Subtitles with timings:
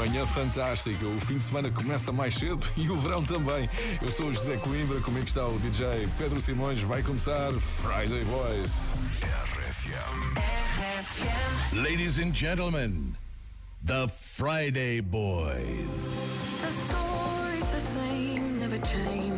[0.00, 3.68] Manhã fantástica, o fim de semana começa mais cedo e o verão também.
[4.00, 6.80] Eu sou o José Coimbra, comigo é está o DJ Pedro Simões.
[6.80, 8.94] Vai começar Friday Boys.
[9.20, 9.82] RFM.
[11.82, 13.14] Ladies and gentlemen,
[13.84, 15.58] the Friday Boys.
[16.62, 19.29] The story's the same, never change.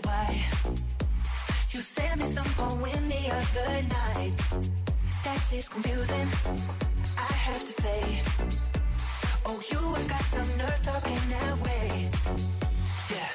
[0.00, 0.44] Be why.
[1.70, 4.32] You sent me some poem the other night.
[5.24, 6.28] That shit's confusing,
[7.16, 8.22] I have to say.
[9.46, 12.10] Oh, you have got some nerve talking that way.
[13.10, 13.30] Yeah,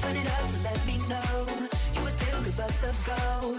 [0.00, 1.46] turn it up to let me know
[1.94, 3.58] you would still give us a go.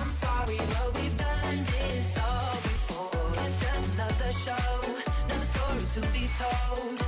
[0.00, 3.32] I'm sorry, but we've done this all before.
[3.44, 4.68] It's just another show,
[5.26, 7.07] another story to be told.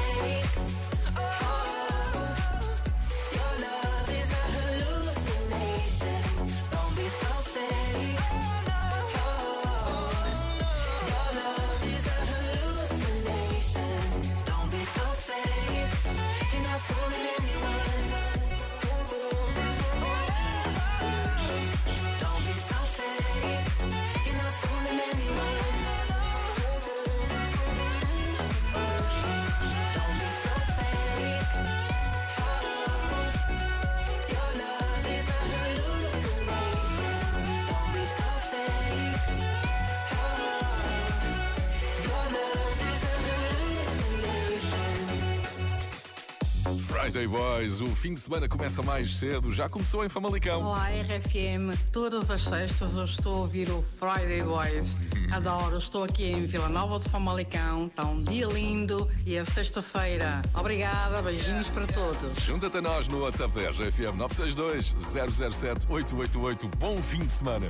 [47.11, 50.63] Friday Boys, o fim de semana começa mais cedo, já começou em Famalicão.
[50.63, 51.77] Olá, RFM.
[51.91, 54.95] Todas as sextas eu estou a ouvir o Friday Boys.
[55.29, 55.77] Adoro.
[55.77, 57.87] Estou aqui em Vila Nova de Famalicão.
[57.87, 60.41] Está um dia lindo e é sexta-feira.
[60.53, 61.21] Obrigada.
[61.21, 62.41] Beijinhos para todos.
[62.45, 66.69] Junta-te a nós no WhatsApp 10 FM 962 007 888.
[66.77, 67.67] Bom fim de semana.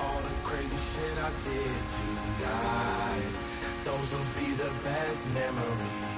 [0.00, 1.78] All the crazy shit I did
[2.42, 3.34] tonight.
[3.84, 6.17] Those will be the best memories.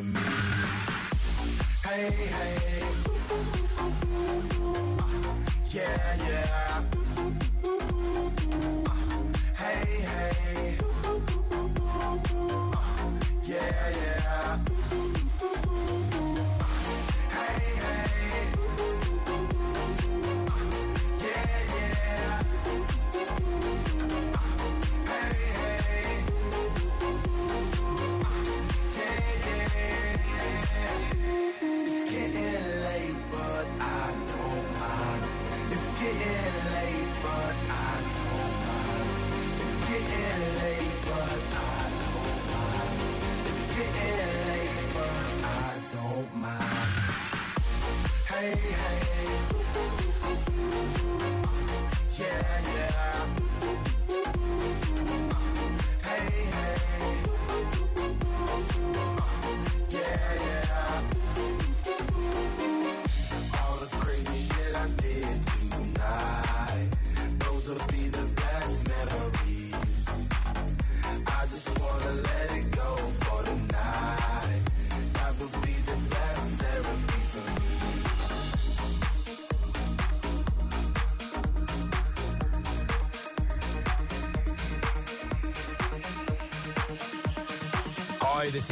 [0.00, 0.20] For me.
[1.84, 2.79] Hey, hey.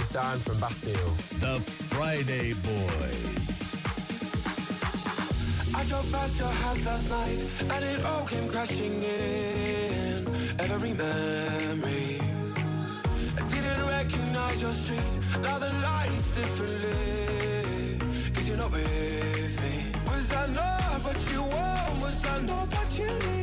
[0.08, 1.14] This Dan from Bastille.
[1.40, 1.60] The
[1.90, 3.10] Friday Boy.
[5.78, 7.38] I drove past your house last night
[7.74, 10.28] and it all came crashing in.
[10.58, 12.20] Every memory.
[13.36, 15.14] I didn't recognize your street.
[15.42, 17.98] Now the lights differently.
[18.34, 19.92] Cause you're not with me.
[20.06, 22.02] Was I not what you want?
[22.02, 23.37] Was I not what you need?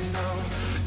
[0.00, 0.34] You know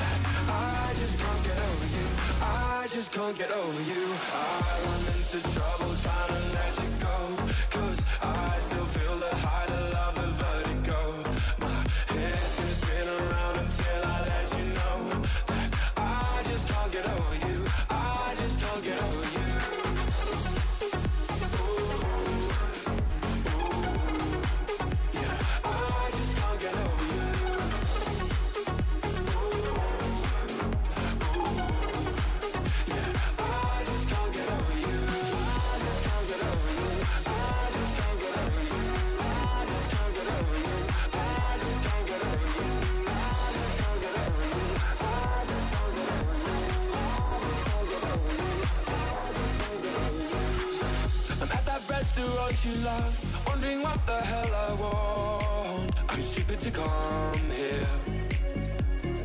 [0.02, 0.18] That
[0.50, 2.06] I just can't get over you
[2.42, 4.04] I just can't get over you
[4.34, 7.18] I run into trouble trying to let you go
[7.76, 9.93] Cause I still feel the high, the
[52.66, 55.92] you love Wondering what the hell I want.
[56.10, 57.88] I'm stupid to come here.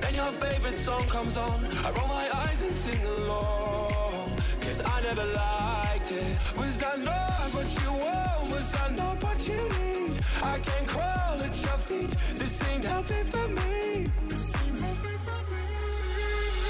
[0.00, 1.64] Then your favorite song comes on.
[1.84, 4.30] I roll my eyes and sing along.
[4.60, 6.38] Cause I never liked it.
[6.56, 8.52] Was that not what you want?
[8.52, 10.20] Was that not what you need?
[10.42, 12.10] I can crawl at your feet.
[12.40, 14.06] This ain't healthy for me.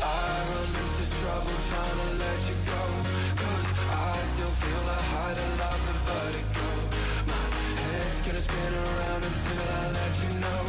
[0.02, 2.80] I run into trouble trying to let you go.
[3.04, 3.07] I
[4.38, 6.68] still feel the high, the love, the vertigo.
[7.26, 7.45] My
[7.83, 10.62] head's gonna spin around until I let you know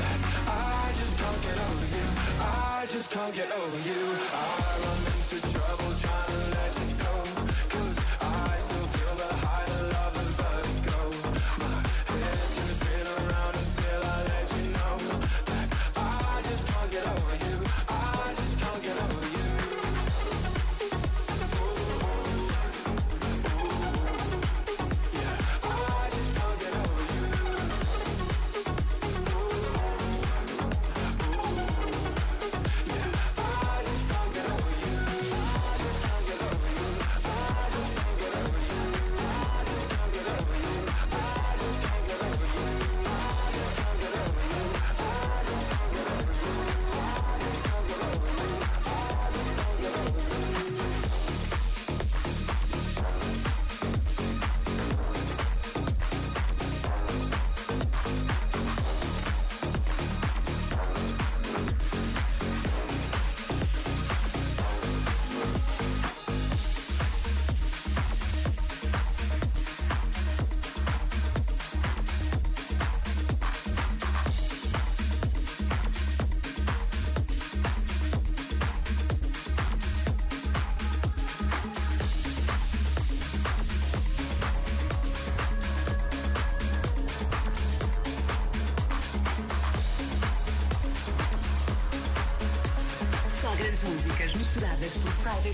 [0.00, 0.18] That
[0.50, 2.06] I just can't get over you.
[2.40, 4.02] I just can't get over you.
[4.34, 6.91] I run into trouble trying to let you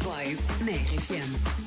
[0.09, 1.58] Boys na RFM.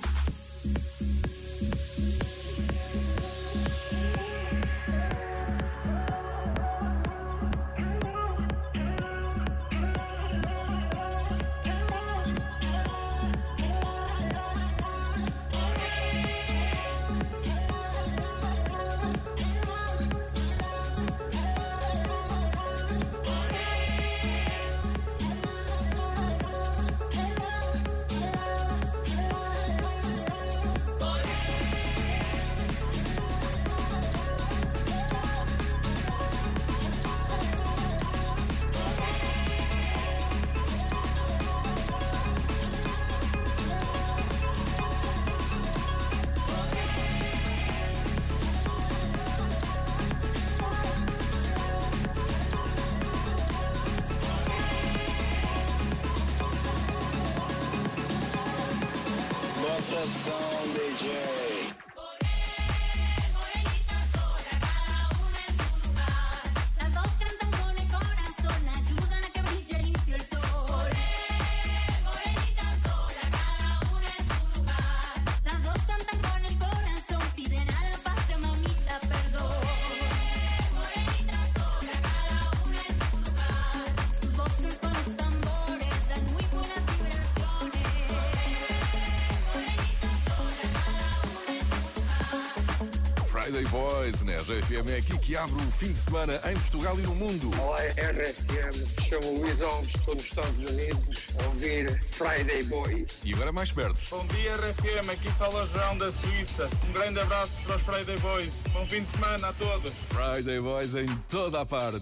[94.12, 94.96] RFM né?
[94.96, 97.50] é aqui que abre o fim de semana em Portugal e no mundo.
[97.58, 99.08] Olá, é RFM.
[99.08, 103.08] Chamo Luiz Alves, estou nos Estados Unidos a ouvir Friday Boys.
[103.24, 103.98] E agora mais perto.
[104.10, 105.10] Bom dia, RFM.
[105.12, 106.70] Aqui fala João da Suíça.
[106.90, 108.54] Um grande abraço para os Friday Boys.
[108.74, 109.92] Bom fim de semana a todos.
[109.94, 112.02] Friday Boys em toda a parte.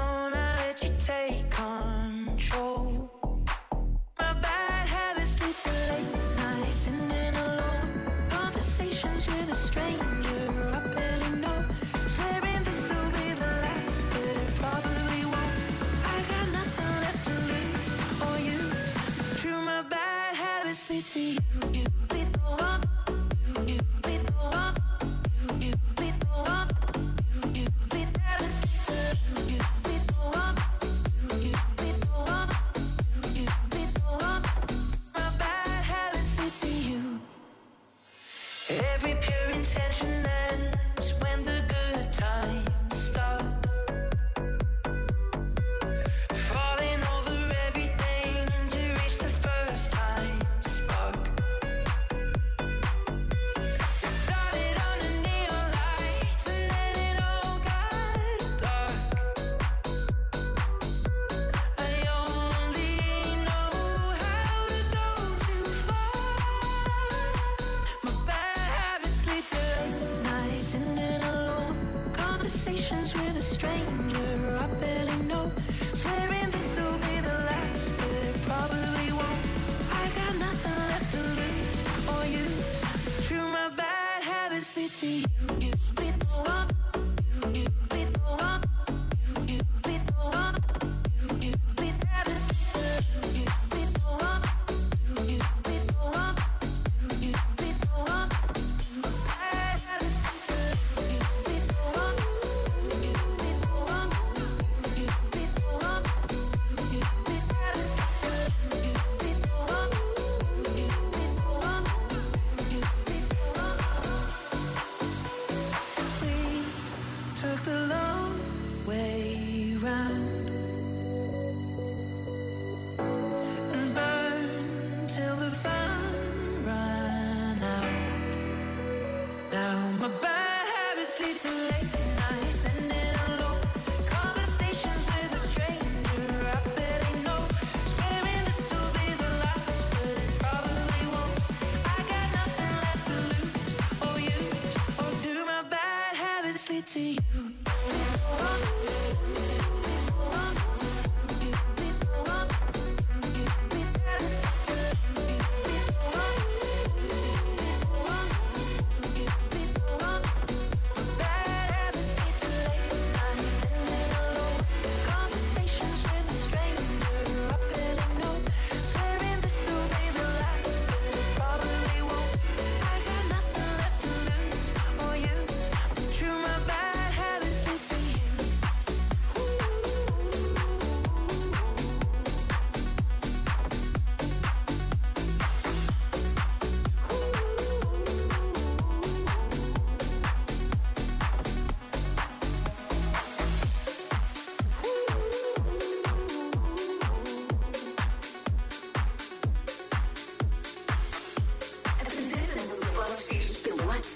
[21.11, 21.50] see.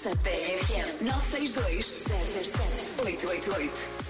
[0.06, 2.68] WhatsApp da RFM 962 007
[3.02, 4.05] 888.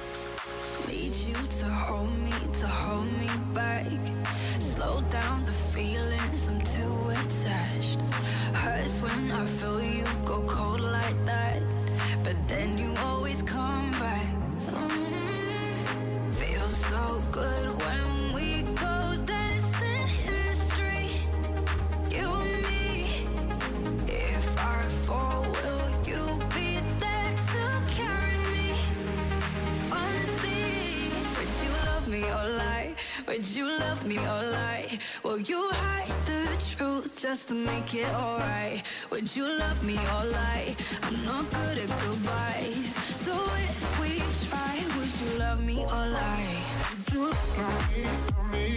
[37.17, 40.77] just to make it alright Would you love me or lie?
[41.03, 46.57] I'm not good at goodbyes So if we try, would you love me or lie?
[46.91, 48.05] Would you love me,
[48.37, 48.77] love me,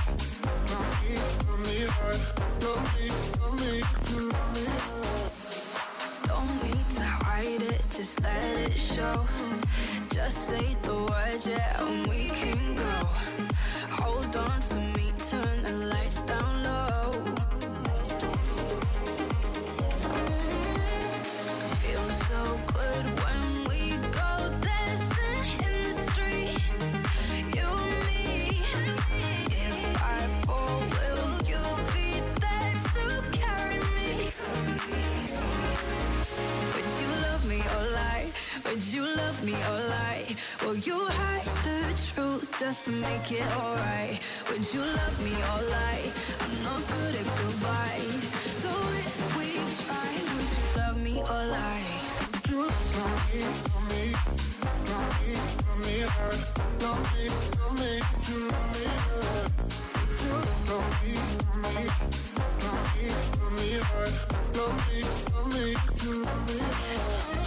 [0.60, 3.08] love me, love me,
[3.40, 3.80] love me,
[4.16, 4.64] love me,
[6.28, 6.79] love
[7.40, 9.26] hide it, just let it show.
[10.12, 12.96] Just say the words, yeah, and we can go.
[14.02, 17.19] Hold on to me, turn the lights down low.
[42.60, 44.20] Just to make it alright?
[44.50, 46.12] Would you love me or lie?
[46.40, 48.28] I'm not good at goodbyes.
[48.60, 48.68] So
[49.00, 49.48] if we
[49.88, 51.88] try, would you love me or lie?
[52.52, 52.76] Love
[53.32, 53.40] me,
[53.72, 54.12] love me,
[54.90, 55.32] love me,
[55.64, 56.04] love me.
[56.84, 57.24] Love me,
[57.56, 57.92] love me,
[58.28, 58.84] you love me.
[60.28, 60.52] Love
[61.02, 61.84] me, love me,
[62.62, 63.68] love me, love me.
[64.54, 64.98] Love me,
[65.32, 65.64] love me,
[66.02, 67.39] you love me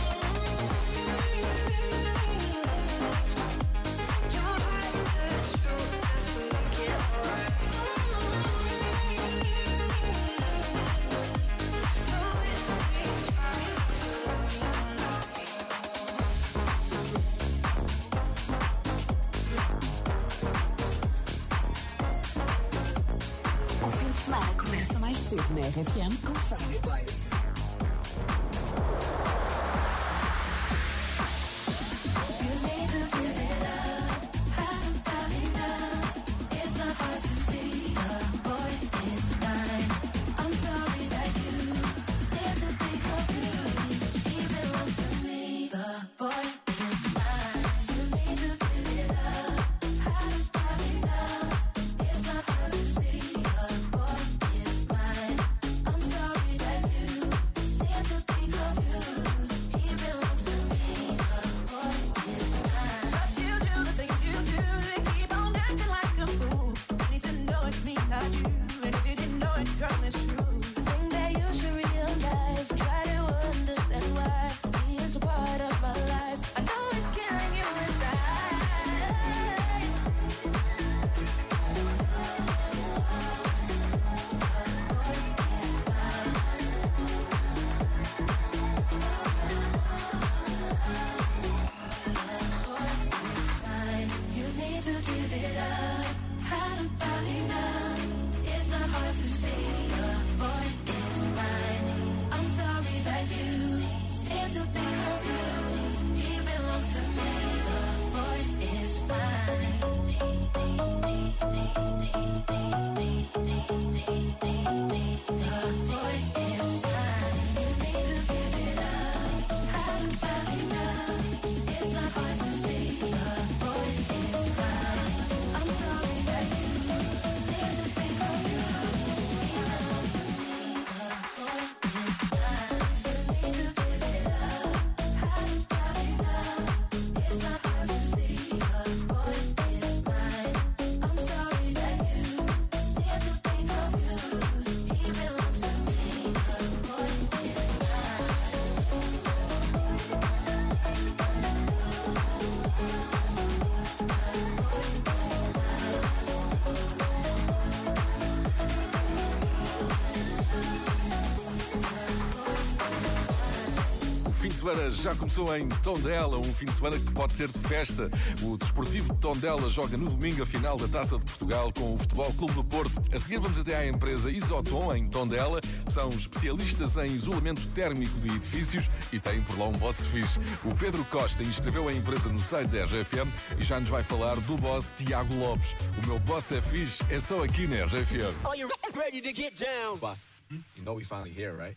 [164.64, 168.10] semana já começou em Tondela, um fim de semana que pode ser de festa.
[168.42, 171.98] O Desportivo de Tondela joga no domingo a final da Taça de Portugal com o
[171.98, 172.94] Futebol Clube do Porto.
[173.14, 175.60] A seguir vamos até à empresa Isoton, em Tondela.
[175.86, 180.40] São especialistas em isolamento térmico de edifícios e têm por lá um boss fixe.
[180.64, 183.28] O Pedro Costa inscreveu a empresa no site da RGFM
[183.60, 185.76] e já nos vai falar do boss Tiago Lopes.
[186.02, 188.34] O meu boss é fixe, é só aqui na RGFM.
[188.46, 189.98] Are you ready to get down?
[189.98, 191.76] Boss, you know we finally here, right?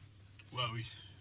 [0.53, 0.85] Well, we.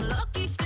[0.00, 0.57] I'm lucky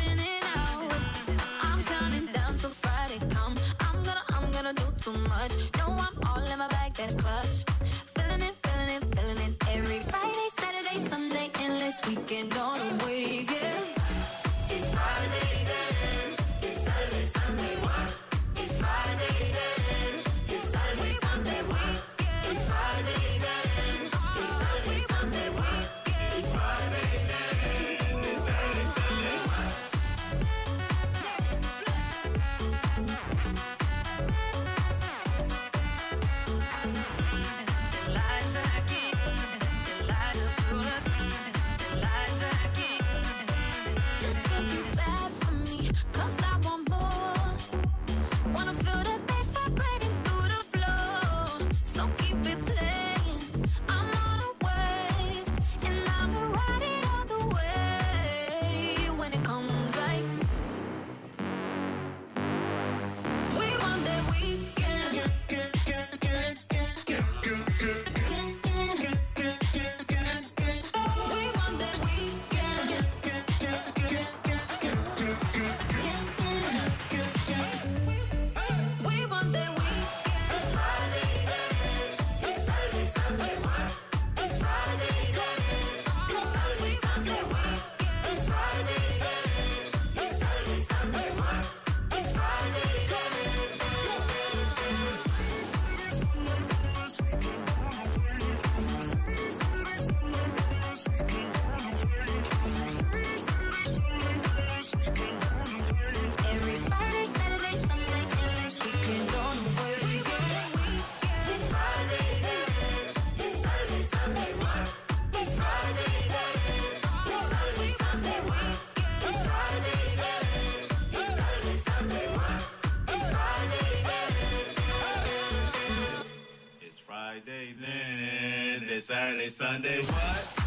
[127.33, 130.63] Friday, then this Saturday, Sunday, what?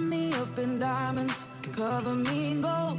[0.00, 2.98] Me up in diamonds, cover me in gold.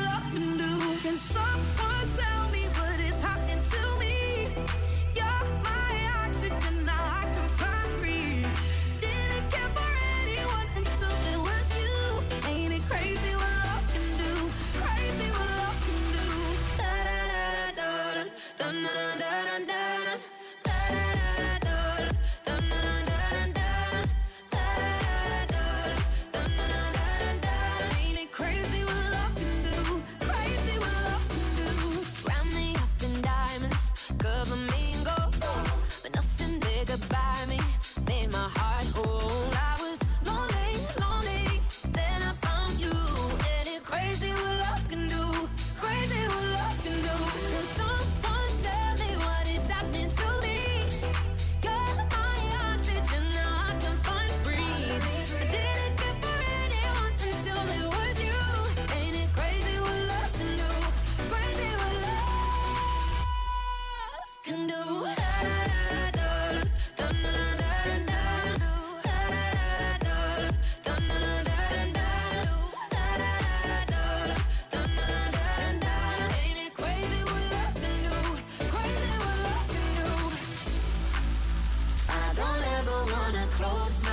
[83.61, 84.10] close my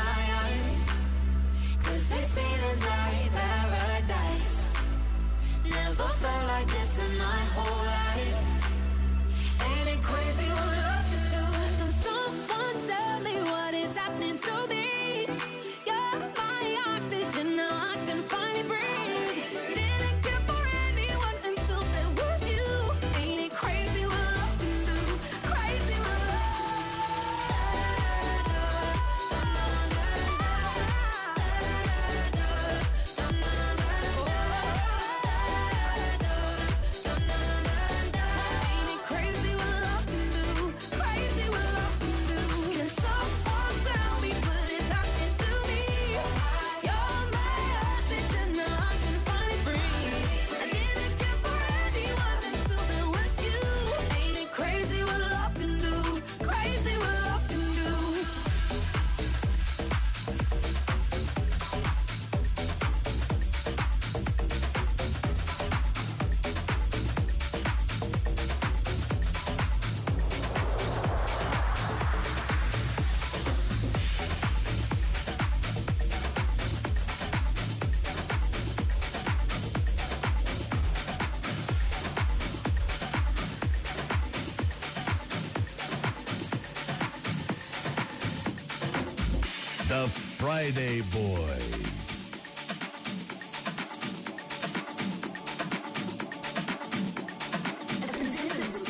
[90.69, 91.69] Friday Boys.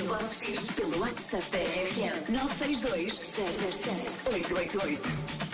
[0.03, 4.01] Vocês pelo WhatsApp da RFM 962 007
[4.35, 5.48] 888.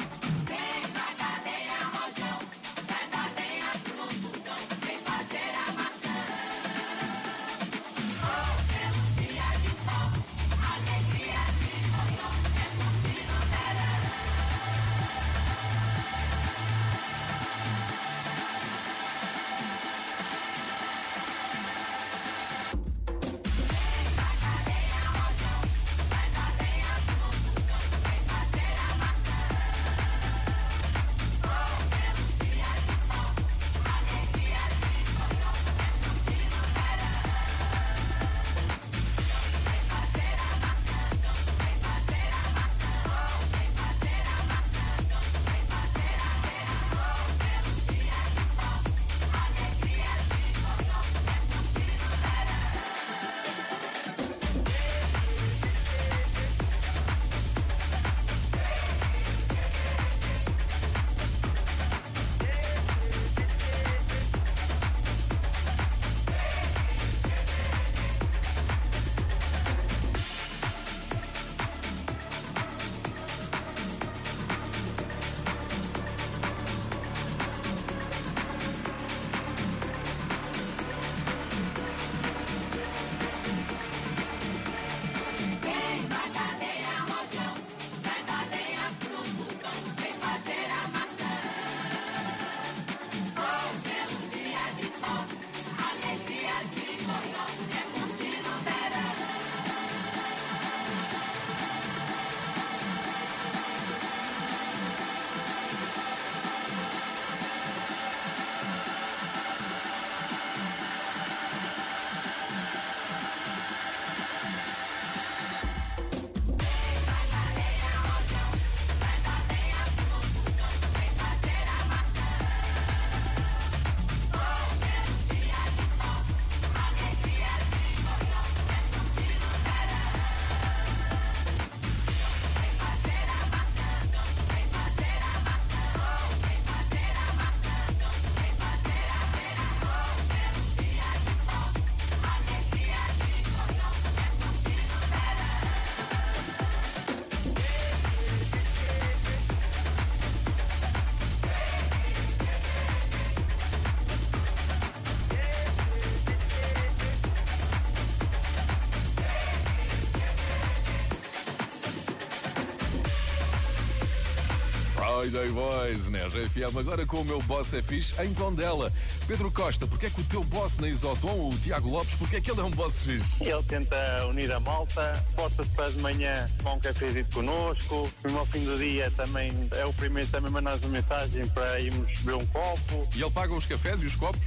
[165.35, 166.79] Friday Boys na RFM.
[166.79, 168.93] Agora com o meu boss é fixe em Tondela.
[169.27, 172.41] Pedro Costa, porque é que o teu boss na Isotom, o Tiago Lopes, porque é
[172.41, 173.43] que ele é um boss fixe?
[173.43, 173.97] Ele tenta
[174.29, 178.79] unir a malta, porta-se para de manhã tomar um cafezinho connosco, mesmo ao fim do
[178.79, 183.09] dia também é o primeiro também mandar uma mensagem para irmos beber um copo.
[183.17, 184.41] E ele paga os cafés e os copos?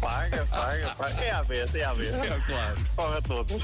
[0.00, 1.22] Paga, paga, paga.
[1.22, 2.14] É à vez, é à vez.
[2.14, 2.76] É, claro.
[2.96, 3.62] Paga todos.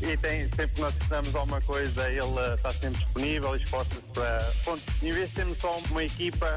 [0.00, 3.62] e tem, sempre que nós precisamos de alguma coisa, ele eh, está sempre disponível e
[3.62, 4.52] esforça-se para.
[4.64, 6.54] Pronto, em vez de termos só uma equipa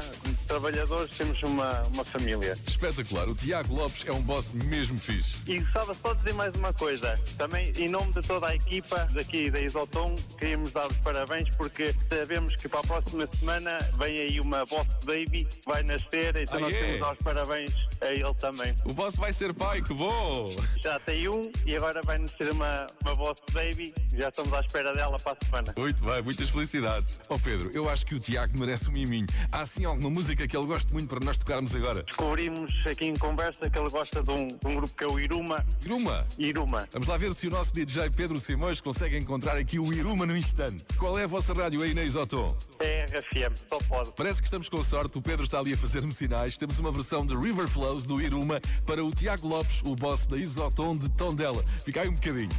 [0.60, 2.56] trabalhadores, temos uma, uma família.
[2.66, 3.28] Espetacular.
[3.28, 5.36] O Tiago Lopes é um boss mesmo fixe.
[5.46, 7.14] E gostava só de dizer mais uma coisa.
[7.36, 11.94] Também, em nome de toda a equipa daqui da Isotom, queríamos dar os parabéns porque
[12.08, 16.56] sabemos que para a próxima semana vem aí uma Boss Baby que vai nascer, então
[16.56, 16.80] Ah, nós é?
[16.80, 18.74] temos dar os parabéns a ele também.
[18.86, 20.54] O boss vai ser pai, que bom!
[20.82, 23.92] Já tem um e agora vai nascer uma, uma Boss Baby.
[24.14, 25.74] Já estamos à espera dela para a semana.
[25.76, 27.20] Muito bem, muitas felicidades.
[27.28, 29.26] Ó Pedro, eu acho que o Tiago merece um miminho.
[29.52, 32.02] Há assim alguma música que ele goste muito para nós tocarmos agora?
[32.02, 35.18] Descobrimos aqui em conversa que ele gosta de um, de um grupo que é o
[35.18, 35.64] Iruma.
[35.84, 36.26] Iruma?
[36.38, 36.88] Iruma.
[36.92, 40.36] Vamos lá ver se o nosso DJ Pedro Simões consegue encontrar aqui o Iruma no
[40.36, 40.84] instante.
[40.98, 42.56] Qual é a vossa rádio aí na Isotom?
[42.80, 44.12] É RFM, só pode.
[44.16, 46.58] Parece que estamos com sorte, o Pedro está ali a fazer-me sinais.
[46.58, 50.36] Temos uma versão de River Flows do Iruma para o Tiago Lopes, o boss da
[50.36, 51.64] Isotom de Tondela.
[51.84, 52.50] Fica aí um bocadinho.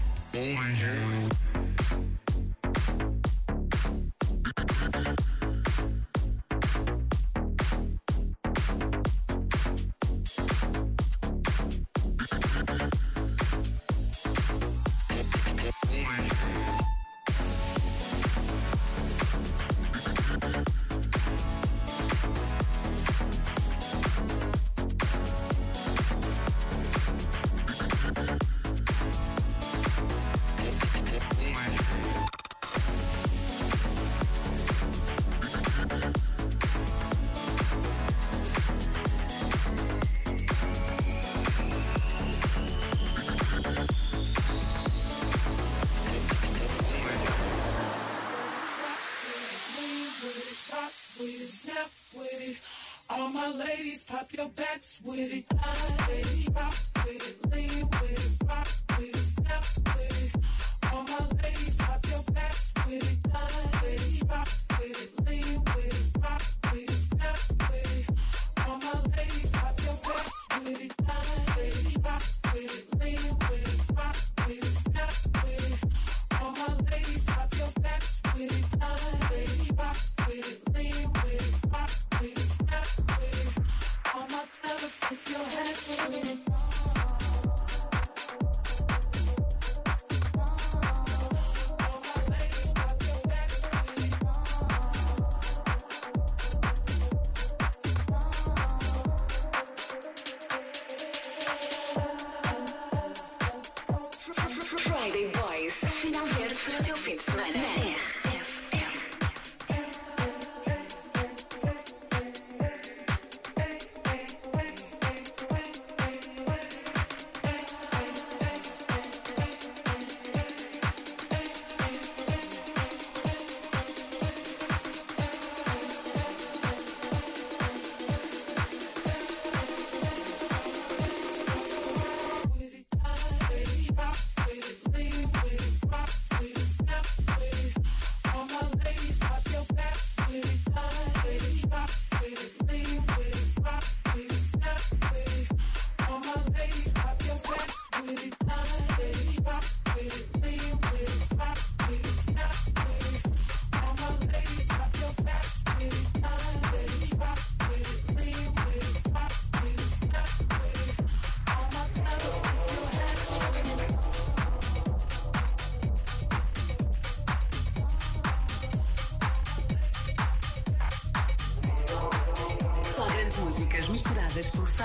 [2.77, 3.16] rock
[53.37, 55.47] my ladies, pop your backs with it.
[55.47, 56.73] Drop
[57.05, 58.86] with it, lean with it, rock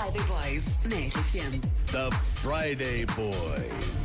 [0.03, 0.63] Friday Boys.
[1.93, 4.02] The Friday Boys.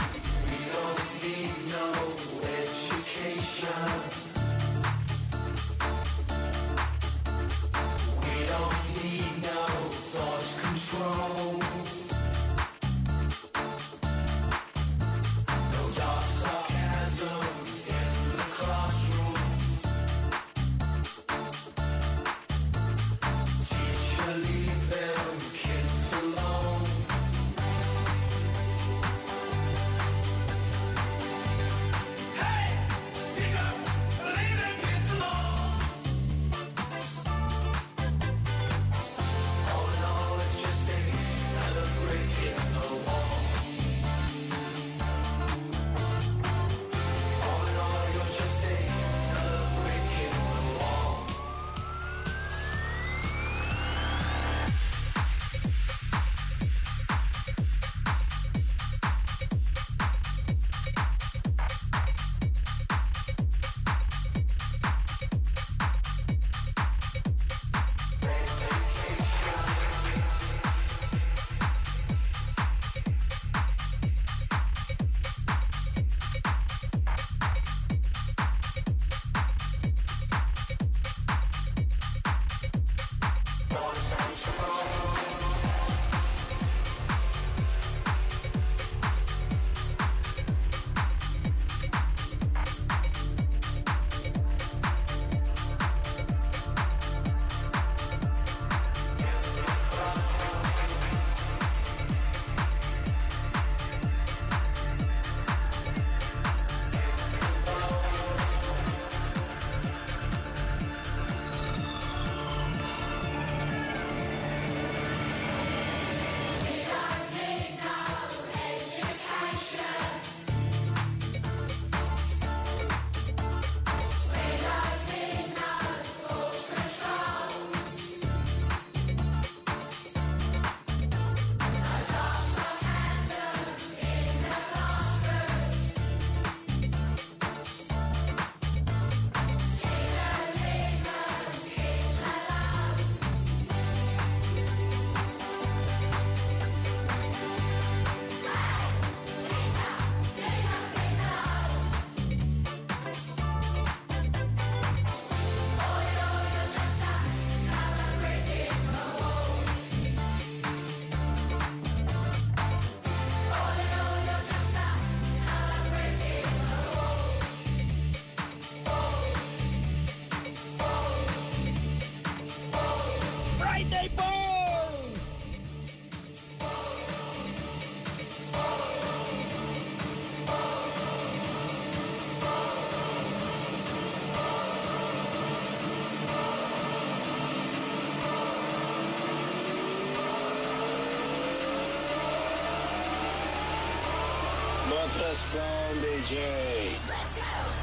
[195.19, 195.61] Estação
[196.01, 196.97] DJ.
[197.09, 197.78] Let's go!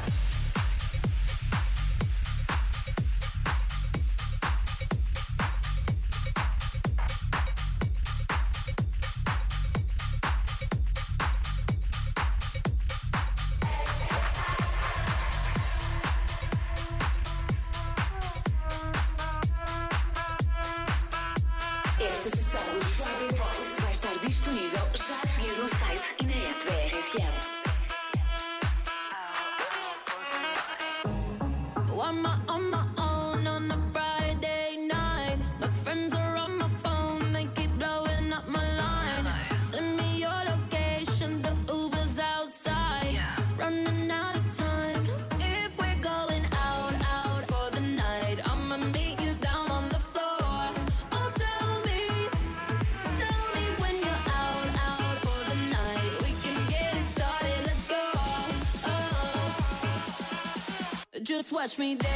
[61.78, 62.15] me dead.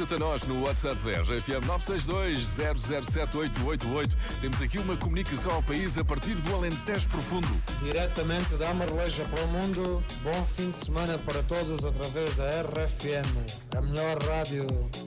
[0.00, 4.16] junta-te a nós no WhatsApp 10 FM 962-007-888.
[4.40, 7.54] Temos aqui uma comunicação ao país a partir do Alentejo Profundo.
[7.82, 13.28] Diretamente da Amarleja para o Mundo, bom fim de semana para todos através da RFM,
[13.76, 14.66] a melhor rádio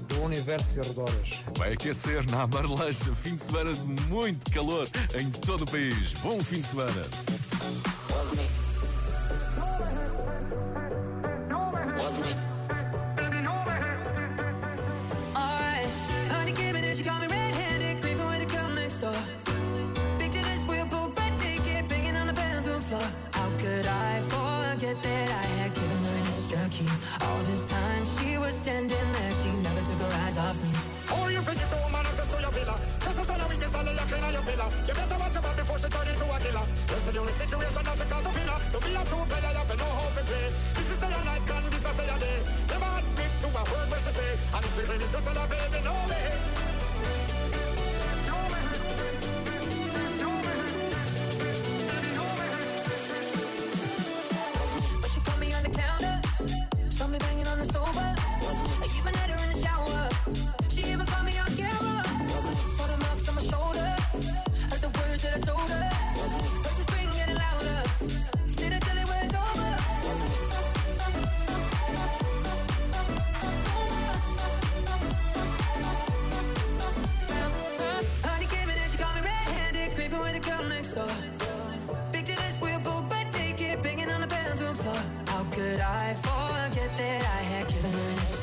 [0.10, 1.40] do universo e arredores.
[1.58, 4.88] Vai aquecer na Amarleja, fim de semana de muito calor
[5.20, 6.14] em todo o país.
[6.22, 7.04] Bom fim de semana.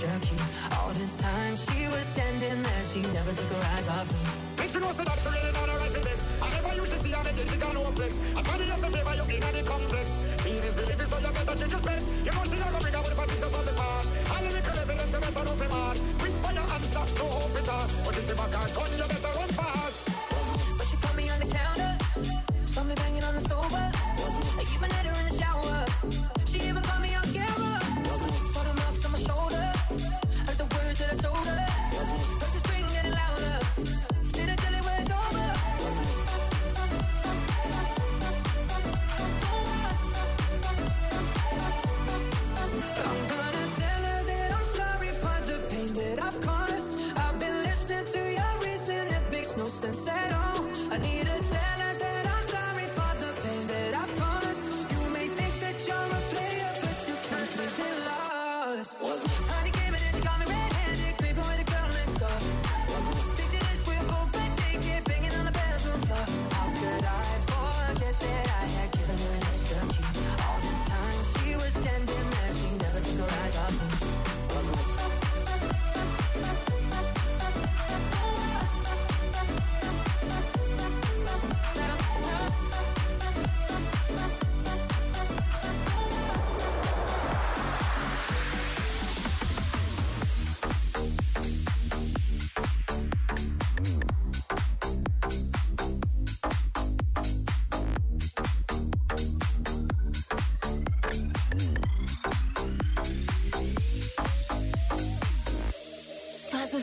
[0.00, 0.40] struck you.
[0.80, 4.20] All this time she was standing there, she never took her eyes off me.
[4.56, 6.24] Bitch, you know so that you really know the right physics.
[6.40, 8.12] I never used to see how they did it on Oplex.
[8.32, 10.06] As money as a favor, you in any complex.
[10.40, 12.04] See this belief is for your better, change your space.
[12.24, 14.08] You know she ain't gonna bring out with the parties from the past.
[14.32, 16.00] All the little evidence, you better know the mask.
[16.16, 17.86] Quick fire answer, no hope it's all.
[18.04, 19.29] But if you back and gun, you better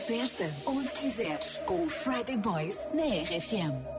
[0.08, 3.97] festa onde quiseres com os Friday Boys na RFM.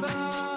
[0.00, 0.53] Corazón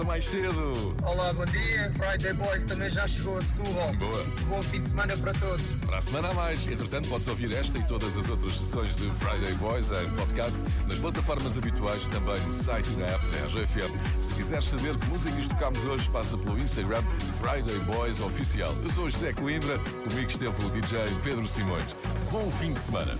[0.00, 0.96] começa mais cedo.
[1.02, 1.92] Olá, bom dia.
[1.96, 3.94] Friday Boys também já chegou a Setúbal.
[3.94, 4.24] Boa.
[4.48, 5.64] Bom fim de semana para todos.
[5.86, 6.66] Para a semana a mais.
[6.66, 10.98] Entretanto, podes ouvir esta e todas as outras sessões de Friday Boys em podcast, nas
[10.98, 14.22] plataformas habituais, também no site e na app da RGFM.
[14.22, 17.02] Se quiseres saber que músicas tocámos hoje, passa pelo Instagram
[17.34, 18.74] Friday Boys Oficial.
[18.82, 19.78] Eu sou o José Coimbra,
[20.08, 21.96] comigo esteve o DJ Pedro Simões.
[22.30, 23.18] Bom fim de semana.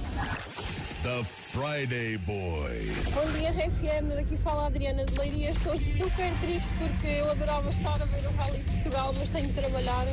[1.03, 2.95] The Friday Boy.
[3.13, 4.15] Bom dia, RFM.
[4.15, 5.51] Daqui fala a Adriana de Leiria.
[5.51, 9.49] Estou super triste porque eu adorava estar a ver o Rally de Portugal, mas tenho
[9.49, 10.07] de trabalhar.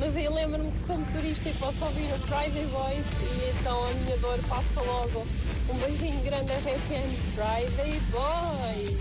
[0.00, 3.92] Mas aí lembro-me que sou motorista e posso ouvir o Friday Boys e então a
[3.92, 5.24] minha dor passa logo.
[5.68, 7.14] Um beijinho grande, RFM.
[7.36, 8.99] Friday Boys.